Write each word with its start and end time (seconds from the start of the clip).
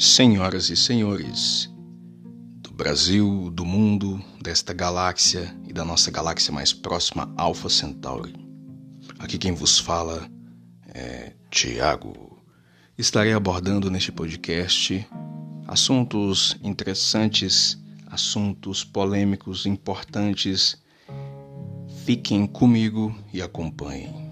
Senhoras 0.00 0.70
e 0.70 0.76
senhores, 0.76 1.68
do 2.62 2.70
Brasil, 2.70 3.50
do 3.50 3.64
mundo, 3.64 4.22
desta 4.40 4.72
galáxia 4.72 5.52
e 5.66 5.72
da 5.72 5.84
nossa 5.84 6.08
galáxia 6.08 6.52
mais 6.52 6.72
próxima, 6.72 7.34
Alpha 7.36 7.68
Centauri. 7.68 8.32
Aqui 9.18 9.36
quem 9.36 9.52
vos 9.52 9.76
fala 9.76 10.30
é 10.94 11.32
Tiago. 11.50 12.40
Estarei 12.96 13.32
abordando 13.32 13.90
neste 13.90 14.12
podcast 14.12 15.04
assuntos 15.66 16.56
interessantes, 16.62 17.76
assuntos 18.06 18.84
polêmicos, 18.84 19.66
importantes. 19.66 20.80
Fiquem 22.04 22.46
comigo 22.46 23.12
e 23.32 23.42
acompanhem. 23.42 24.27